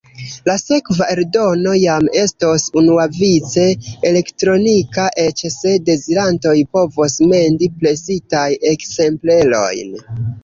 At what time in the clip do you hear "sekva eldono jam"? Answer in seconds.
0.59-2.07